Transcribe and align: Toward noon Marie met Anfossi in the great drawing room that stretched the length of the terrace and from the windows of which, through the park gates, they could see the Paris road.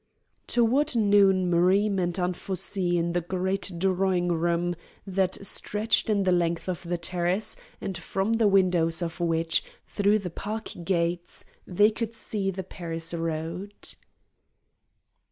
Toward 0.47 0.95
noon 0.95 1.47
Marie 1.47 1.87
met 1.87 2.17
Anfossi 2.17 2.97
in 2.97 3.11
the 3.13 3.21
great 3.21 3.71
drawing 3.77 4.29
room 4.29 4.75
that 5.05 5.45
stretched 5.45 6.07
the 6.07 6.31
length 6.31 6.67
of 6.67 6.81
the 6.81 6.97
terrace 6.97 7.55
and 7.79 7.95
from 7.95 8.33
the 8.33 8.47
windows 8.47 9.03
of 9.03 9.19
which, 9.19 9.63
through 9.85 10.17
the 10.17 10.31
park 10.31 10.71
gates, 10.83 11.45
they 11.67 11.91
could 11.91 12.15
see 12.15 12.49
the 12.49 12.63
Paris 12.63 13.13
road. 13.13 13.73